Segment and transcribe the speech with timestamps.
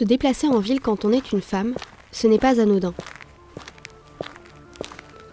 [0.00, 1.74] Se déplacer en ville quand on est une femme,
[2.10, 2.94] ce n'est pas anodin.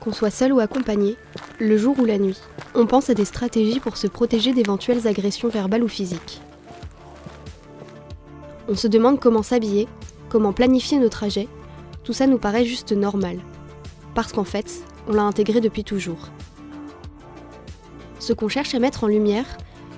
[0.01, 1.15] Qu'on soit seul ou accompagné,
[1.57, 2.37] le jour ou la nuit,
[2.75, 6.41] on pense à des stratégies pour se protéger d'éventuelles agressions verbales ou physiques.
[8.67, 9.87] On se demande comment s'habiller,
[10.27, 11.47] comment planifier nos trajets,
[12.03, 13.39] tout ça nous paraît juste normal.
[14.15, 16.27] Parce qu'en fait, on l'a intégré depuis toujours.
[18.19, 19.45] Ce qu'on cherche à mettre en lumière,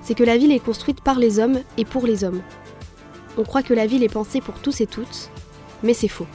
[0.04, 2.40] c'est que la ville est construite par les hommes et pour les hommes.
[3.38, 5.30] On croit que la ville est pensée pour tous et toutes,
[5.82, 6.26] mais c'est faux.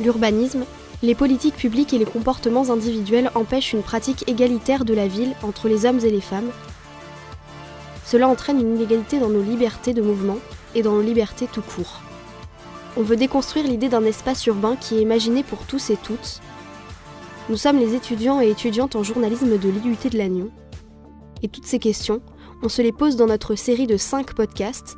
[0.00, 0.64] L'urbanisme,
[1.02, 5.68] les politiques publiques et les comportements individuels empêchent une pratique égalitaire de la ville entre
[5.68, 6.50] les hommes et les femmes.
[8.04, 10.38] Cela entraîne une inégalité dans nos libertés de mouvement
[10.74, 12.00] et dans nos libertés tout court.
[12.96, 16.40] On veut déconstruire l'idée d'un espace urbain qui est imaginé pour tous et toutes.
[17.48, 20.50] Nous sommes les étudiants et étudiantes en journalisme de l'IUT de Lannion.
[21.42, 22.20] Et toutes ces questions,
[22.62, 24.96] on se les pose dans notre série de 5 podcasts.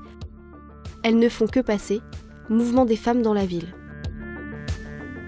[1.03, 2.03] Elles ne font que passer.
[2.51, 3.75] Mouvement des femmes dans la ville.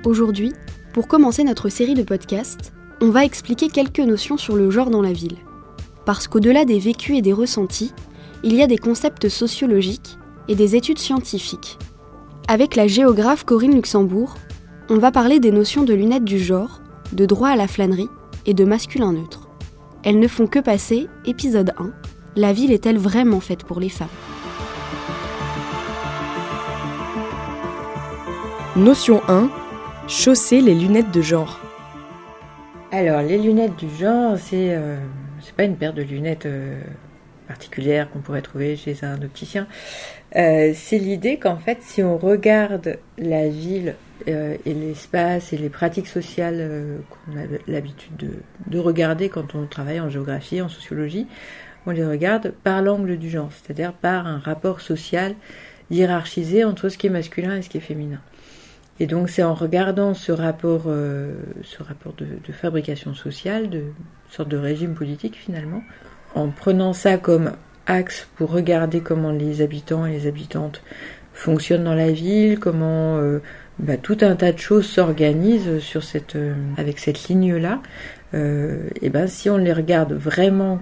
[0.05, 0.53] Aujourd'hui,
[0.93, 5.01] pour commencer notre série de podcasts, on va expliquer quelques notions sur le genre dans
[5.01, 5.39] la ville.
[6.05, 7.93] Parce qu'au-delà des vécus et des ressentis,
[8.43, 11.79] il y a des concepts sociologiques et des études scientifiques.
[12.49, 14.35] Avec la géographe Corinne Luxembourg,
[14.91, 18.11] on va parler des notions de lunettes du genre, de droit à la flânerie
[18.45, 19.49] et de masculin neutre.
[20.03, 21.93] Elles ne font que passer, épisode 1.
[22.37, 24.09] La ville est-elle vraiment faite pour les femmes?
[28.75, 29.51] Notion 1.
[30.09, 31.61] Chausser les lunettes de genre.
[32.91, 34.97] Alors, les lunettes du genre, c'est euh,
[35.55, 36.81] pas une paire de lunettes euh,
[37.49, 39.67] particulières qu'on pourrait trouver chez un opticien.
[40.37, 43.95] Euh, c'est l'idée qu'en fait, si on regarde la ville
[44.27, 48.31] euh, et l'espace et les pratiques sociales qu'on a l'habitude de,
[48.69, 51.27] de, regarder quand on travaille en géographie, en sociologie,
[51.85, 55.35] on les regarde par l'angle du genre, c'est-à-dire par un rapport social
[55.91, 58.23] hiérarchisé entre ce qui est masculin et ce qui est féminin.
[59.01, 63.85] Et donc c'est en regardant ce rapport, ce rapport de, fabrication sociale, de
[64.31, 65.83] sorte de régime politique finalement,
[66.35, 67.53] en prenant ça comme
[67.87, 70.83] axe pour regarder comment les habitants et les habitantes
[71.33, 73.41] fonctionnent dans la ville, comment euh,
[73.79, 75.69] bah, tout un tas de choses s'organisent
[76.35, 77.81] euh, avec cette ligne-là.
[78.35, 80.81] Euh, et ben si on les regarde vraiment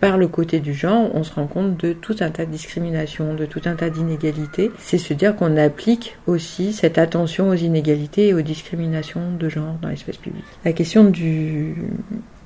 [0.00, 3.34] par le côté du genre, on se rend compte de tout un tas de discriminations,
[3.34, 4.70] de tout un tas d'inégalités.
[4.78, 9.76] C'est se dire qu'on applique aussi cette attention aux inégalités et aux discriminations de genre
[9.80, 10.44] dans l'espace public.
[10.64, 11.76] La question du,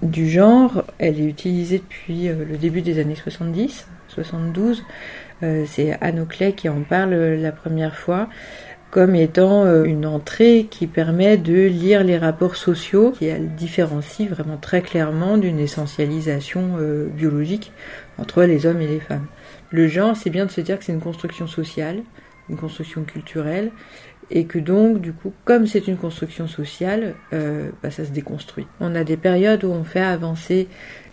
[0.03, 4.85] du genre, elle est utilisée depuis euh, le début des années 70, 72.
[5.43, 8.29] Euh, c'est Anne Oakley qui en parle la première fois
[8.91, 14.29] comme étant euh, une entrée qui permet de lire les rapports sociaux, qui elle différencie
[14.29, 16.79] vraiment très clairement d'une essentialisation
[17.15, 17.73] biologique
[18.19, 19.27] entre les hommes et les femmes.
[19.71, 22.03] Le genre, c'est bien de se dire que c'est une construction sociale,
[22.49, 23.71] une construction culturelle,
[24.31, 28.67] et que donc du coup comme c'est une construction sociale euh, bah, ça se déconstruit
[28.81, 30.69] on a des périodes où on fait avancer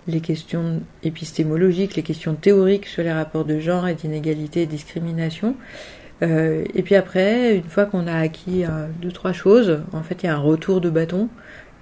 [0.08, 5.56] les questions épistémologiques les questions théoriques sur les rapports de genre et d'inégalité et discrimination
[6.22, 10.24] euh, et puis après une fois qu'on a acquis euh, deux trois choses en fait
[10.24, 11.28] il y a un retour de bâton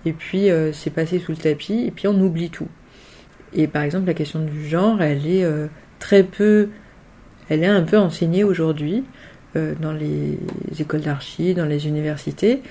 [0.05, 2.67] et puis euh, c'est passé sous le tapis et puis on oublie tout
[3.53, 5.45] et par exemple la question du genre elle est
[5.99, 6.69] très peu
[7.49, 9.03] elle est un peu enseignée aujourd'hui
[9.53, 10.39] dans les
[10.79, 12.63] écoles d'archi, dans les universités.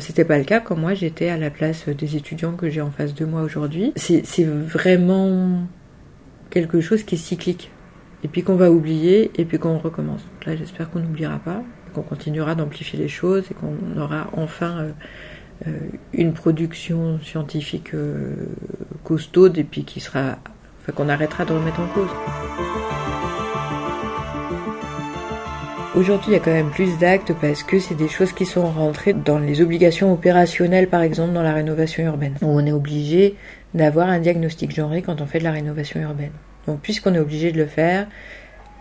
[0.00, 2.90] C'était pas le cas quand moi j'étais à la place des étudiants que j'ai en
[2.90, 3.92] face de moi aujourd'hui.
[3.94, 5.68] C'est vraiment
[6.50, 7.70] quelque chose qui est cyclique.
[8.24, 10.22] Et puis qu'on va oublier et puis qu'on recommence.
[10.22, 11.62] Donc là j'espère qu'on n'oubliera pas,
[11.92, 14.86] qu'on continuera d'amplifier les choses et qu'on aura enfin
[15.66, 15.70] euh,
[16.12, 17.92] une production scientifique
[19.04, 20.38] costaude et puis qui sera.
[20.80, 22.10] Enfin qu'on arrêtera de remettre en cause.
[25.96, 28.66] Aujourd'hui, il y a quand même plus d'actes parce que c'est des choses qui sont
[28.66, 33.36] rentrées dans les obligations opérationnelles, par exemple dans la rénovation urbaine, on est obligé
[33.74, 36.32] d'avoir un diagnostic genré quand on fait de la rénovation urbaine.
[36.66, 38.06] Donc, puisqu'on est obligé de le faire,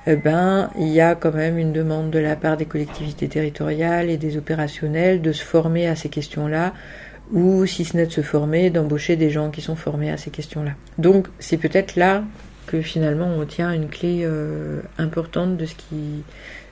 [0.06, 4.10] eh ben, il y a quand même une demande de la part des collectivités territoriales
[4.10, 6.74] et des opérationnels de se former à ces questions-là,
[7.32, 10.30] ou si ce n'est de se former, d'embaucher des gens qui sont formés à ces
[10.30, 10.72] questions-là.
[10.98, 12.24] Donc, c'est peut-être là
[12.68, 16.24] que finalement on tient une clé euh, importante de ce qui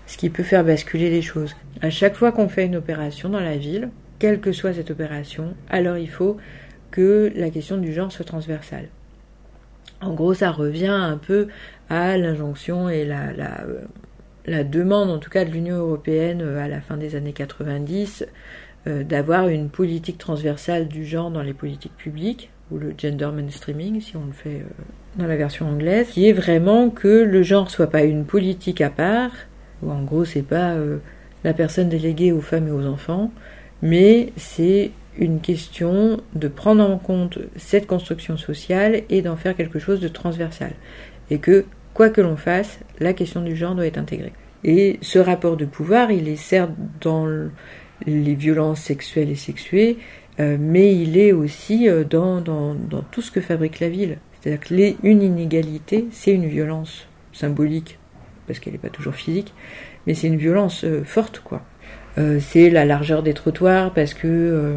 [0.07, 1.55] ce qui peut faire basculer les choses.
[1.81, 5.53] À chaque fois qu'on fait une opération dans la ville, quelle que soit cette opération,
[5.69, 6.35] alors il faut
[6.91, 8.89] que la question du genre soit transversale.
[10.01, 11.47] En gros, ça revient un peu
[11.89, 13.31] à l'injonction et la,
[14.45, 18.25] la, demande, en tout cas de l'Union européenne euh, à la fin des années 90,
[18.87, 24.01] euh, d'avoir une politique transversale du genre dans les politiques publiques, ou le gender mainstreaming,
[24.01, 24.83] si on le fait euh,
[25.17, 28.89] dans la version anglaise, qui est vraiment que le genre soit pas une politique à
[28.89, 29.31] part,
[29.85, 30.75] En gros, c'est pas
[31.43, 33.31] la personne déléguée aux femmes et aux enfants,
[33.81, 39.79] mais c'est une question de prendre en compte cette construction sociale et d'en faire quelque
[39.79, 40.73] chose de transversal.
[41.29, 44.33] Et que, quoi que l'on fasse, la question du genre doit être intégrée.
[44.63, 46.71] Et ce rapport de pouvoir, il est certes
[47.01, 47.27] dans
[48.05, 49.97] les violences sexuelles et sexuées,
[50.39, 54.17] euh, mais il est aussi euh, dans, dans, dans, tout ce que fabrique la ville.
[54.39, 57.99] C'est-à-dire qu'une inégalité, c'est une violence symbolique,
[58.47, 59.53] parce qu'elle n'est pas toujours physique,
[60.07, 61.63] mais c'est une violence euh, forte, quoi.
[62.17, 64.75] C'est la largeur des trottoirs, parce que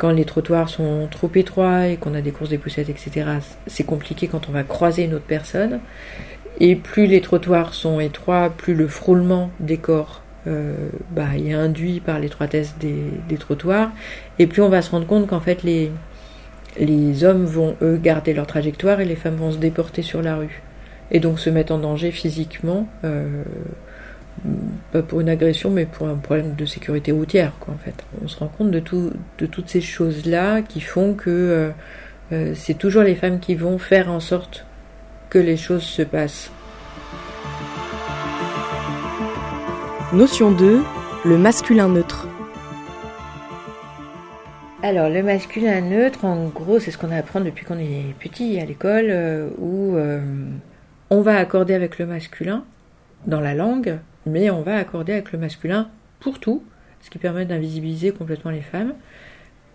[0.00, 3.26] quand les trottoirs sont trop étroits et qu'on a des courses des poussettes, etc.,
[3.66, 5.80] c'est compliqué quand on va croiser une autre personne.
[6.58, 10.74] Et plus les trottoirs sont étroits, plus le frôlement des corps euh,
[11.10, 12.96] bah, est induit par l'étroitesse des,
[13.28, 13.90] des, trottoirs.
[14.38, 15.92] Et plus on va se rendre compte qu'en fait les,
[16.78, 20.36] les hommes vont eux garder leur trajectoire et les femmes vont se déporter sur la
[20.36, 20.62] rue.
[21.10, 23.42] Et donc se mettre en danger physiquement, euh,
[24.92, 27.94] pas pour une agression, mais pour un problème de sécurité routière, quoi, en fait.
[28.22, 31.70] On se rend compte de, tout, de toutes ces choses-là qui font que euh,
[32.32, 34.66] euh c'est toujours les femmes qui vont faire en sorte
[35.28, 36.50] que les choses se passent.
[40.12, 40.82] Notion 2,
[41.24, 42.26] le masculin neutre.
[44.82, 48.64] Alors le masculin neutre, en gros, c'est ce qu'on apprend depuis qu'on est petit à
[48.64, 50.20] l'école, euh, où euh,
[51.10, 52.64] on va accorder avec le masculin
[53.26, 55.88] dans la langue, mais on va accorder avec le masculin
[56.20, 56.62] pour tout,
[57.02, 58.94] ce qui permet d'invisibiliser complètement les femmes,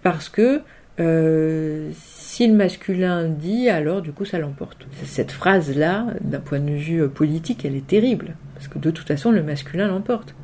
[0.04, 0.62] parce que
[1.00, 4.88] euh, si le masculin dit, alors du coup ça l'emporte.
[5.04, 9.08] Cette phrase-là, d'un point de vue euh, politique, elle est terrible, parce que de toute
[9.08, 10.36] façon le masculin l'emporte.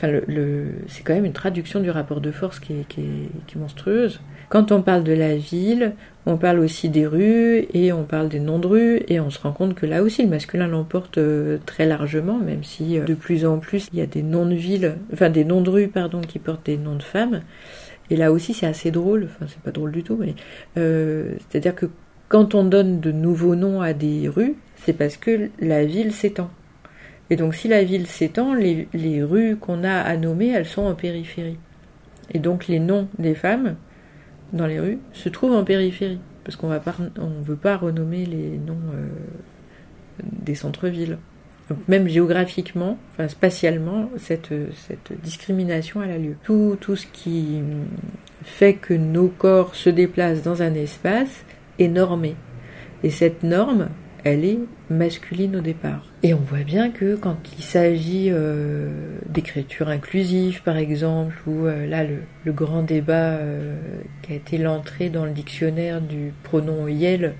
[0.00, 4.20] C'est quand même une traduction du rapport de force qui est, monstrueuse.
[4.48, 5.94] Quand on parle de la ville,
[6.24, 9.40] on parle aussi des rues et on parle des noms de rues et on se
[9.40, 13.44] rend compte que là aussi le masculin l'emporte euh, très largement, même si de plus
[13.44, 16.20] en plus il y a des noms de villes, enfin des noms de rues pardon
[16.20, 17.42] qui portent des noms de femmes.
[18.10, 20.34] Et là aussi, c'est assez drôle, enfin, c'est pas drôle du tout, mais
[20.78, 21.86] euh, c'est-à-dire que
[22.28, 26.50] quand on donne de nouveaux noms à des rues, c'est parce que la ville s'étend.
[27.30, 30.94] Et donc, si la ville s'étend, les rues qu'on a à nommer, elles sont en
[30.94, 31.58] périphérie.
[32.32, 33.74] Et donc, les noms des femmes
[34.52, 38.78] dans les rues se trouvent en périphérie, parce qu'on on veut pas renommer les noms
[38.94, 39.06] euh,
[40.22, 41.18] des centres-villes
[41.88, 46.36] même géographiquement, enfin spatialement, cette, cette discrimination elle a lieu.
[46.44, 47.60] Tout, tout ce qui
[48.42, 51.44] fait que nos corps se déplacent dans un espace
[51.78, 52.36] est normé.
[53.02, 53.88] Et cette norme,
[54.26, 54.58] elle est
[54.90, 56.02] masculine au départ.
[56.24, 61.86] Et on voit bien que quand il s'agit euh, d'écriture inclusive, par exemple, ou euh,
[61.86, 63.76] là le, grand débat euh,
[64.22, 67.34] qui a été l'entrée dans le dictionnaire du pronom Yel,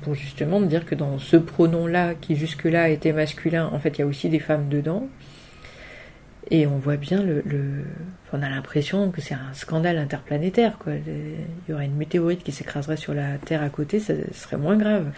[0.00, 4.02] pour justement dire que dans ce pronom-là, qui jusque-là était masculin, en fait, il y
[4.02, 5.06] a aussi des femmes dedans.
[6.50, 7.42] Et on voit bien le.
[8.32, 10.78] on a l'impression que c'est un scandale interplanétaire.
[10.86, 14.76] Il y aurait une météorite qui s'écraserait sur la Terre à côté, ça serait moins
[14.76, 15.10] grave.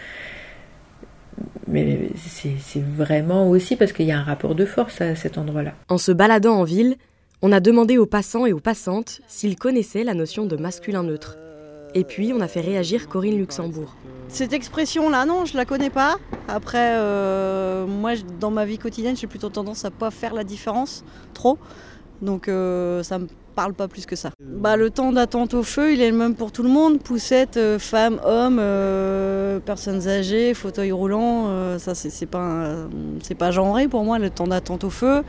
[1.67, 5.73] Mais c'est vraiment aussi parce qu'il y a un rapport de force à cet endroit-là.
[5.89, 6.95] En se baladant en ville,
[7.41, 11.37] on a demandé aux passants et aux passantes s'ils connaissaient la notion de masculin neutre.
[11.97, 13.95] Et puis, on a fait réagir Corinne Luxembourg.
[14.27, 16.17] Cette expression-là, non, je la connais pas.
[16.47, 21.03] Après, euh, moi, dans ma vie quotidienne, j'ai plutôt tendance à pas faire la différence
[21.33, 21.57] trop.
[22.21, 23.25] Donc, euh, ça me
[23.55, 24.29] parle pas plus que ça.
[24.39, 26.99] Bah, le temps d'attente au feu, il est le même pour tout le monde.
[26.99, 28.61] Poussette, euh, femmes, hommes,
[29.61, 32.75] personnes âgées, fauteuil roulant, ça, c'est pas,
[33.23, 35.23] c'est pas genré pour moi, le temps d'attente au feu.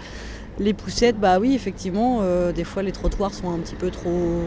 [0.58, 2.20] Les poussettes, bah oui, effectivement,
[2.54, 4.42] des fois les trottoirs sont un petit peu trop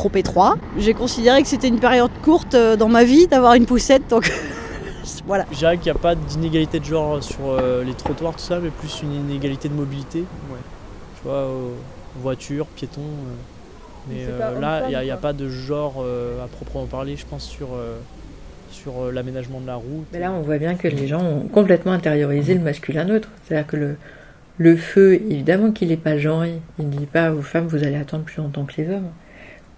[0.00, 0.56] trop étroit.
[0.78, 4.32] J'ai considéré que c'était une période courte euh, dans ma vie d'avoir une poussette, donc
[5.26, 5.44] voilà.
[5.52, 8.60] Je dirais qu'il n'y a pas d'inégalité de genre sur euh, les trottoirs, tout ça,
[8.60, 10.20] mais plus une inégalité de mobilité.
[10.20, 10.58] Ouais.
[11.16, 11.50] Tu vois,
[12.16, 13.02] voiture, piéton.
[13.02, 14.08] Euh.
[14.08, 14.26] mais
[14.60, 16.02] là, il n'y a, pas de genre
[16.42, 17.68] à proprement parler, je pense, sur,
[18.70, 20.06] sur l'aménagement de la route.
[20.14, 23.28] Mais là, on voit bien que les gens ont complètement intériorisé le masculin neutre.
[23.44, 23.96] C'est-à-dire que le,
[24.56, 26.54] le feu, évidemment qu'il n'est pas genré.
[26.78, 29.10] Il ne dit pas aux femmes, vous allez attendre plus longtemps que les hommes.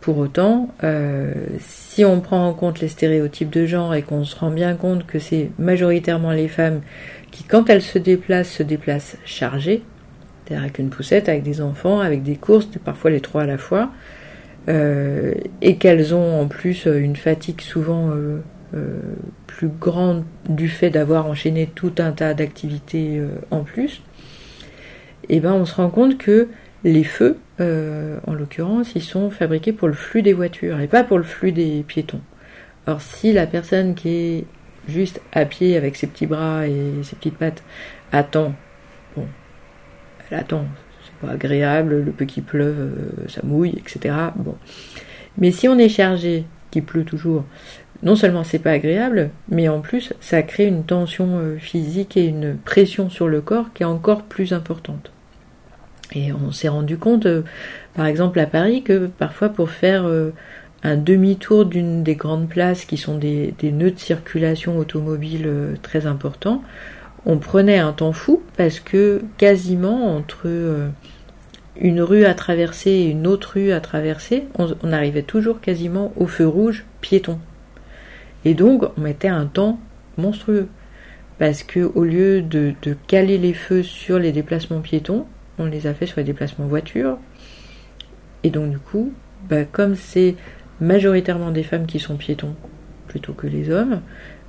[0.02, 4.35] Pour autant, euh, si on prend en compte les stéréotypes de genre et qu'on se
[4.35, 6.80] rend bien compte que c'est majoritairement les femmes
[7.30, 9.85] qui, quand elles se déplacent, se déplacent chargées,
[10.44, 13.59] c'est-à-dire avec une poussette, avec des enfants, avec des courses, parfois les trois à la
[13.59, 13.92] fois,
[14.68, 18.40] euh, et qu'elles ont en plus une fatigue souvent euh,
[19.47, 24.02] plus grande du fait d'avoir enchaîné tout un tas d'activités en plus,
[25.28, 26.49] et eh ben on se rend compte que
[26.84, 31.04] les feux, euh, en l'occurrence, ils sont fabriqués pour le flux des voitures et pas
[31.04, 32.20] pour le flux des piétons.
[32.86, 34.44] Or, si la personne qui est
[34.88, 37.62] juste à pied avec ses petits bras et ses petites pattes
[38.10, 38.54] attend,
[39.16, 39.26] bon,
[40.30, 40.64] elle attend,
[41.04, 44.14] c'est pas agréable, le peu qui pleuve, euh, ça mouille, etc.
[44.36, 44.56] Bon.
[45.38, 47.44] Mais si on est chargé, qu'il pleut toujours,
[48.02, 52.26] non seulement c'est pas agréable, mais en plus ça crée une tension euh, physique et
[52.26, 55.12] une pression sur le corps qui est encore plus importante.
[56.14, 57.42] Et on s'est rendu compte, euh,
[57.95, 60.04] par exemple à Paris, que parfois pour faire
[60.83, 66.62] un demi-tour d'une des grandes places qui sont des, nœuds de circulation automobile très importants,
[67.25, 70.88] on prenait un temps fou parce que quasiment entre euh,
[71.76, 76.26] une rue à traverser et une autre rue à traverser, on, arrivait toujours quasiment au
[76.26, 77.38] feu rouge piéton.
[78.45, 79.78] Et donc on mettait un temps
[80.16, 80.69] monstrueux
[81.38, 82.75] parce que au lieu de,
[83.07, 85.26] caler les feux sur les déplacements piétons,
[85.59, 87.18] on les a fait sur les déplacements voitures.
[88.44, 89.12] Et donc du coup,
[89.49, 90.37] bah, comme c'est
[90.80, 92.56] majoritairement des femmes qui sont piétons
[93.06, 94.00] plutôt que les hommes,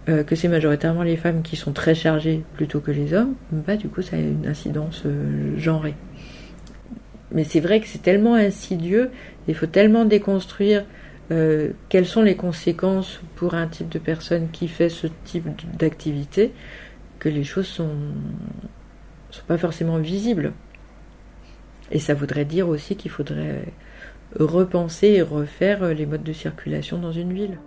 [0.10, 3.78] euh, que c'est majoritairement les femmes qui sont très chargées plutôt que les hommes, bah
[3.78, 5.96] du coup ça a une incidence euh, genrée.
[7.32, 9.12] Mais c'est vrai que c'est tellement insidieux,
[9.48, 10.86] il faut tellement déconstruire
[11.32, 16.52] euh, quelles sont les conséquences pour un type de personne qui fait ce type d'activité,
[17.20, 17.96] que les choses sont,
[19.32, 20.52] sont pas forcément visibles.
[21.94, 23.66] Et ça voudrait dire aussi qu'il faudrait
[24.38, 27.60] repenser et refaire les modes de circulation dans une ville.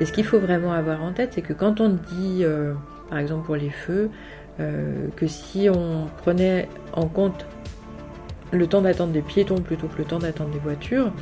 [0.00, 2.74] Et ce qu'il faut vraiment avoir en tête, c'est que quand on dit, euh,
[3.08, 4.10] par exemple pour les feux,
[4.58, 7.46] euh, que si on prenait en compte
[8.52, 11.12] le temps d'attente des piétons plutôt que le temps d'attente des voitures,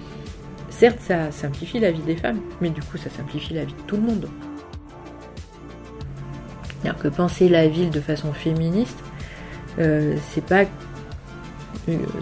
[0.71, 3.83] certes ça simplifie la vie des femmes, mais du coup ça simplifie la vie de
[3.87, 4.29] tout le monde.
[6.85, 8.99] Alors que penser la ville de façon féministe,
[9.79, 10.65] euh, c'est pas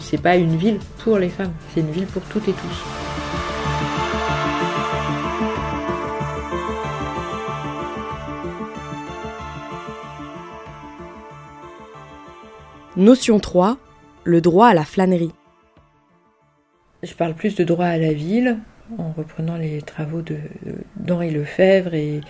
[0.01, 2.85] c'est pas une ville pour les femmes, c'est une ville pour toutes et tous.
[12.97, 13.79] Notion 3.
[14.25, 15.33] Le droit à la flânerie.
[17.03, 18.59] Je parle plus de droit à la ville
[18.99, 20.23] en reprenant les travaux
[20.97, 22.21] d'Henri Lefebvre et,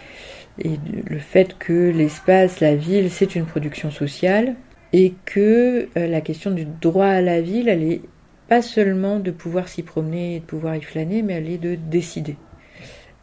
[0.59, 0.78] et
[1.09, 4.54] le fait que l'espace, la ville, c'est une production sociale
[4.92, 8.02] et que euh, la question du droit à la ville, elle est
[8.49, 11.75] pas seulement de pouvoir s'y promener et de pouvoir y flâner, mais elle est de
[11.75, 12.37] décider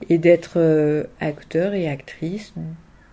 [0.10, 2.54] et d'être euh, acteur et actrice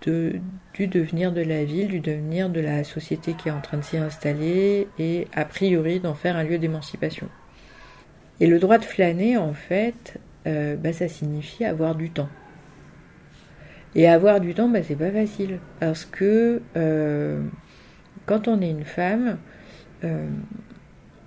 [0.06, 3.82] du devenir de la ville, du devenir de la société qui est en train de
[3.82, 7.28] s'y installer et a priori d'en faire un lieu d'émancipation.
[8.38, 12.28] Et le droit de flâner, en fait, euh, bah, ça signifie avoir du temps.
[13.96, 15.58] Et avoir du temps, bah, c'est pas facile.
[15.80, 17.42] Parce que euh,
[18.26, 19.38] quand on est une femme,
[20.04, 20.28] euh,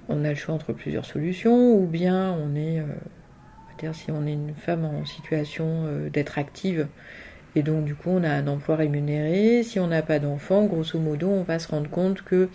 [0.08, 2.82] on a le choix entre plusieurs solutions, ou bien on est,
[3.80, 6.88] dire si on est une femme en situation d'être active,
[7.56, 9.64] et donc, du coup, on a un emploi rémunéré.
[9.64, 12.50] Si on n'a pas d'enfant, grosso modo, on va se rendre compte que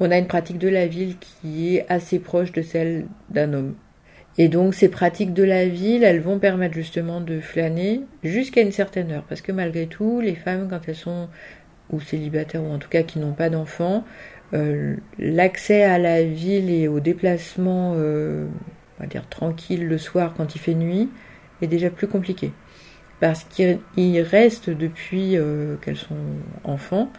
[0.00, 3.74] on a une pratique de la ville qui est assez proche de celle d'un homme.
[4.38, 8.72] Et donc, ces pratiques de la ville, elles vont permettre justement de flâner jusqu'à une
[8.72, 9.24] certaine heure.
[9.28, 11.28] Parce que malgré tout, les femmes, quand elles sont
[11.90, 14.04] ou célibataires, ou en tout cas qui n'ont pas d'enfants,
[14.54, 18.46] euh, l'accès à la ville et au déplacement, euh,
[18.98, 21.10] on va dire tranquille le soir quand il fait nuit,
[21.62, 22.52] est déjà plus compliqué
[23.18, 26.16] parce qu'il reste depuis euh, qu'elles sont
[26.64, 27.10] enfants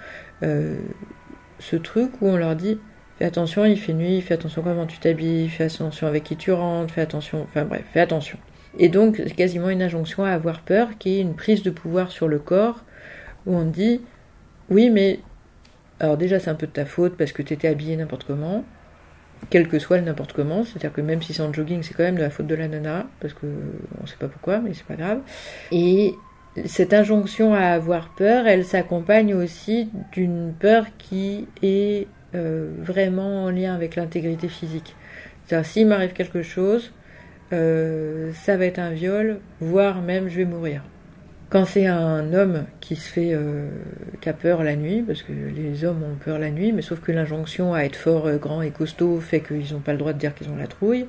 [1.60, 2.80] ce truc où on leur dit
[3.18, 6.52] fais attention, il fait nuit, fais attention comment tu t'habilles, fais attention avec qui tu
[6.52, 8.38] rentres, fais attention, enfin bref, fais attention.
[8.80, 12.12] Et donc c'est quasiment une injonction à avoir peur qui est une prise de pouvoir
[12.12, 12.84] sur le corps
[13.46, 14.02] où on dit
[14.70, 15.20] oui mais
[16.00, 18.64] alors déjà c'est un peu de ta faute parce que tu étais habillé n'importe comment,
[19.50, 22.04] quel que soit le n'importe comment, c'est-à-dire que même si c'est en jogging, c'est quand
[22.04, 23.48] même de la faute de la nana, parce que
[24.02, 25.22] on sait pas pourquoi, mais c'est pas grave.
[25.72, 26.14] Et
[26.66, 33.50] cette injonction à avoir peur, elle s'accompagne aussi d'une peur qui est euh, vraiment en
[33.50, 34.96] lien avec l'intégrité physique.
[35.46, 36.92] C'est-à-dire s'il m'arrive quelque chose,
[37.54, 40.84] euh, ça va être un viol, voire même je vais mourir.
[41.50, 43.70] Quand c'est un homme qui se fait, euh,
[44.20, 47.00] qui a peur la nuit, parce que les hommes ont peur la nuit, mais sauf
[47.00, 50.12] que l'injonction à être fort, euh, grand et costaud fait qu'ils n'ont pas le droit
[50.12, 51.06] de dire qu'ils ont la trouille,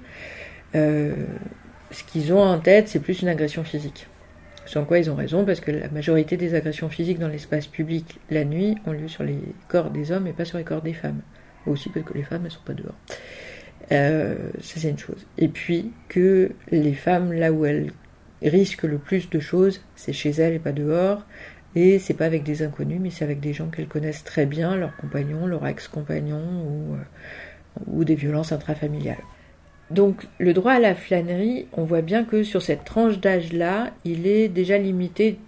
[0.75, 4.07] ce qu'ils ont en tête, c'est plus une agression physique.
[4.69, 8.21] Sans quoi ils ont raison, parce que la majorité des agressions physiques dans l'espace public
[8.29, 10.93] la nuit ont lieu sur les corps des hommes et pas sur les corps des
[10.93, 11.23] femmes.
[11.67, 12.95] Aussi parce que les femmes, elles sont pas dehors.
[13.89, 15.27] ça, c'est une chose.
[15.39, 17.93] Et puis que les femmes, là où elles
[18.43, 21.25] risque le plus de choses, c'est chez elle et pas dehors.
[21.75, 24.77] Et c'est pas avec des inconnus, mais c'est avec des gens qu'elles connaissent très bien,
[24.77, 26.99] leurs compagnons, leurs ex-compagnons ou, euh,
[27.87, 29.17] ou des violences intrafamiliales.
[29.91, 34.27] Donc le droit à la flânerie, on voit bien que sur cette tranche d'âge-là, il
[34.27, 35.39] est déjà limité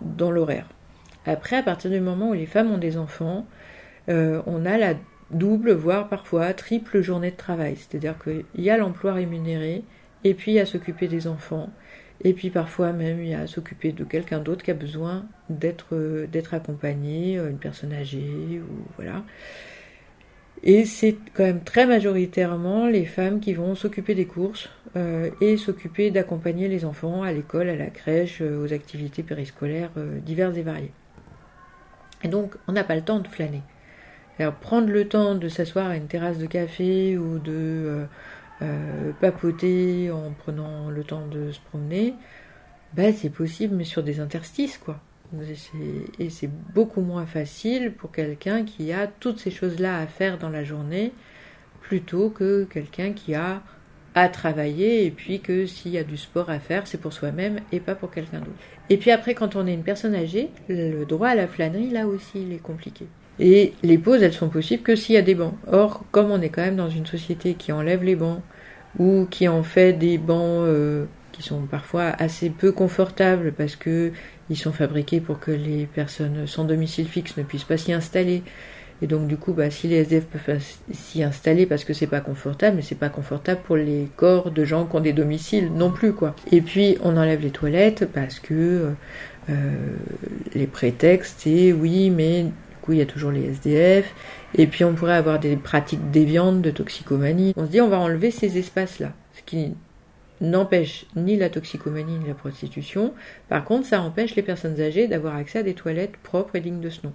[0.00, 0.68] dans l'horaire.
[1.26, 3.46] Après, à partir du moment où les femmes ont des enfants,
[4.08, 4.94] euh, on a la
[5.30, 7.76] double, voire parfois triple journée de travail.
[7.76, 9.84] C'est-à-dire qu'il y a l'emploi rémunéré,
[10.24, 11.70] et puis a s'occuper des enfants,
[12.22, 15.94] et puis parfois même il y a s'occuper de quelqu'un d'autre qui a besoin d'être
[15.94, 19.24] euh, d'être accompagné, euh, une personne âgée, ou voilà.
[20.62, 25.56] Et c'est quand même très majoritairement les femmes qui vont s'occuper des courses euh, et
[25.56, 29.90] s'occuper d'accompagner les enfants à l'école, à la crèche, aux activités périscolaires
[30.24, 30.92] diverses et variées.
[32.22, 33.62] Et donc on n'a pas le temps de flâner.
[34.40, 38.06] Alors, prendre le temps de s'asseoir à une terrasse de café ou de
[38.62, 42.14] euh, papoter en prenant le temps de se promener,
[42.94, 44.98] bah, c'est possible, mais sur des interstices, quoi.
[46.18, 50.48] Et c'est beaucoup moins facile pour quelqu'un qui a toutes ces choses-là à faire dans
[50.48, 51.12] la journée,
[51.82, 53.62] plutôt que quelqu'un qui a
[54.16, 57.60] à travailler et puis que s'il y a du sport à faire, c'est pour soi-même
[57.70, 58.50] et pas pour quelqu'un d'autre.
[58.88, 62.08] Et puis après, quand on est une personne âgée, le droit à la flânerie, là
[62.08, 63.06] aussi, il est compliqué.
[63.38, 65.54] Et les pauses, elles sont possibles que s'il y a des bancs.
[65.70, 68.42] Or, comme on est quand même dans une société qui enlève les bancs,
[68.98, 74.12] ou qui en fait des bancs euh, qui sont parfois assez peu confortables parce que
[74.50, 78.42] ils sont fabriqués pour que les personnes sans domicile fixe ne puissent pas s'y installer.
[79.02, 80.60] Et donc du coup, bah, si les SDF peuvent
[80.92, 84.64] s'y installer parce que c'est pas confortable, mais c'est pas confortable pour les corps de
[84.64, 86.36] gens qui ont des domiciles non plus quoi.
[86.52, 88.90] Et puis on enlève les toilettes parce que
[89.48, 89.52] euh,
[90.54, 92.46] les prétextes c'est oui, mais
[92.80, 94.12] coup, il y a toujours les SDF.
[94.54, 97.52] Et puis, on pourrait avoir des pratiques déviantes de toxicomanie.
[97.56, 99.12] On se dit, on va enlever ces espaces-là.
[99.34, 99.74] Ce qui
[100.40, 103.14] n'empêche ni la toxicomanie ni la prostitution.
[103.48, 106.80] Par contre, ça empêche les personnes âgées d'avoir accès à des toilettes propres et dignes
[106.80, 107.12] de ce nom.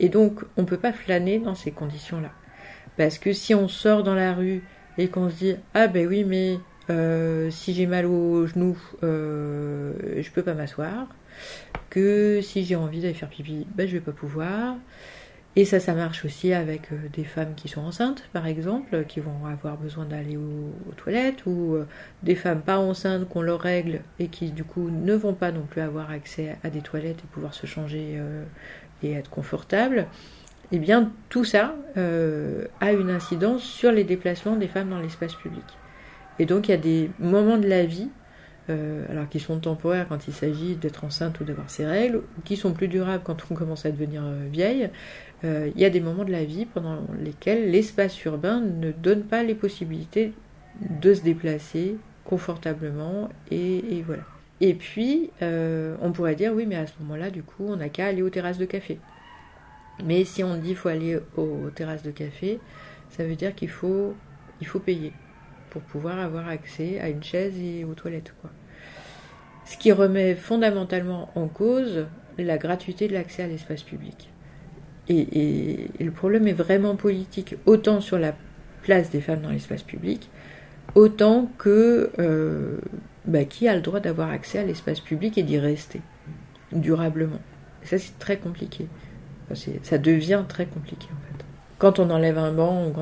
[0.00, 2.30] Et donc, on ne peut pas flâner dans ces conditions-là.
[2.96, 4.62] Parce que si on sort dans la rue
[4.98, 6.58] et qu'on se dit, ah ben oui, mais
[6.90, 11.08] euh, si j'ai mal au genou, euh, je peux pas m'asseoir
[11.90, 14.76] que si j'ai envie d'aller faire pipi, ben, je vais pas pouvoir.
[15.56, 19.20] Et ça, ça marche aussi avec euh, des femmes qui sont enceintes, par exemple, qui
[19.20, 21.86] vont avoir besoin d'aller aux, toilettes, ou euh,
[22.24, 25.52] des femmes pas enceintes qui ont leurs règles et qui, du coup, ne vont pas
[25.52, 28.42] non plus avoir accès à des toilettes et pouvoir se changer euh,
[29.04, 30.06] et être confortables.
[30.72, 35.62] Eh bien, tout ça a une incidence sur les déplacements des femmes dans l'espace public.
[36.38, 38.08] Et donc, il y a des moments de la vie
[38.70, 42.42] euh, alors qui sont temporaires quand il s'agit d'être enceinte ou d'avoir ses règles, ou
[42.44, 44.88] qui sont plus durables quand on commence à devenir euh, vieille,
[45.44, 49.24] euh, il y a des moments de la vie pendant lesquels l'espace urbain ne donne
[49.24, 50.32] pas les possibilités
[50.80, 54.22] de se déplacer confortablement, et, voilà.
[54.62, 58.06] Et puis, on pourrait dire, oui, mais à ce moment-là, du coup, on n'a qu'à
[58.06, 58.98] aller aux terrasses de café.
[60.02, 62.58] Mais si on dit qu'il faut aller aux, terrasses de café,
[63.10, 64.14] ça veut dire qu'il faut,
[64.62, 65.12] il faut payer
[65.74, 68.32] pour pouvoir avoir accès à une chaise et aux toilettes.
[68.40, 68.50] Quoi.
[69.64, 72.06] Ce qui remet fondamentalement en cause
[72.38, 74.30] la gratuité de l'accès à l'espace public.
[75.08, 78.36] Et, le problème est vraiment politique, autant sur la
[78.82, 80.30] place des femmes dans l'espace public,
[80.94, 82.78] autant que euh,
[83.24, 86.02] bah, qui a le droit d'avoir accès à l'espace public et d'y rester
[86.70, 87.40] durablement.
[87.82, 88.86] ça, c'est très compliqué.
[89.82, 91.33] ça devient très compliqué en fait.
[91.84, 92.92] Quand on enlève un banc ou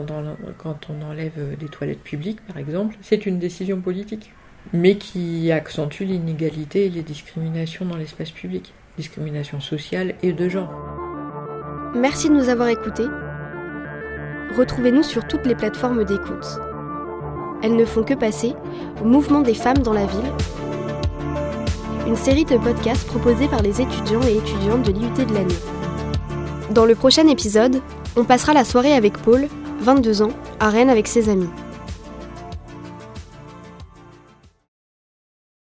[0.59, 4.33] quand on, enlève euh, des toilettes publiques, par exemple, c'est une décision politique,
[4.73, 10.73] mais qui accentue l'inégalité et les discriminations dans l'espace public, discrimination sociale et de genre.
[11.95, 13.07] Merci de nous avoir écoutés.
[14.59, 16.59] Retrouvez-nous sur toutes les plateformes d'écoute.
[17.62, 18.53] Elles ne font que passer
[19.01, 20.33] au mouvement des femmes dans la ville,
[22.09, 25.55] une série de podcasts proposés par les étudiants et étudiantes de l'IUT de l'année.
[26.73, 27.81] Dans le prochain épisode,
[28.16, 29.48] on passera la soirée avec Paul,
[29.81, 31.48] 22 ans, à Rennes avec ses amis.